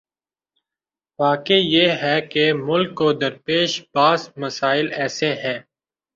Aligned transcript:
واقعہ 1.19 1.59
یہ 1.75 1.87
ہے 2.01 2.15
کہ 2.31 2.43
ملک 2.67 2.95
کو 2.95 3.11
درپیش 3.13 3.81
بعض 3.93 4.29
مسائل 4.37 4.87
ایسے 4.93 5.33
ہیں۔ 5.33 5.59